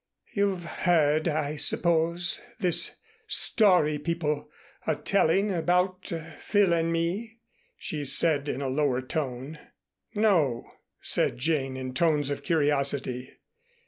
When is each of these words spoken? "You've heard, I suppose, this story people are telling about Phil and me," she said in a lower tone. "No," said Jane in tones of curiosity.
"You've 0.33 0.63
heard, 0.65 1.27
I 1.27 1.57
suppose, 1.57 2.41
this 2.59 2.95
story 3.27 3.99
people 3.99 4.49
are 4.87 4.95
telling 4.95 5.51
about 5.51 6.07
Phil 6.39 6.73
and 6.73 6.91
me," 6.91 7.37
she 7.77 8.03
said 8.05 8.49
in 8.49 8.63
a 8.63 8.67
lower 8.67 9.03
tone. 9.03 9.59
"No," 10.15 10.71
said 11.01 11.37
Jane 11.37 11.77
in 11.77 11.93
tones 11.93 12.31
of 12.31 12.41
curiosity. 12.41 13.31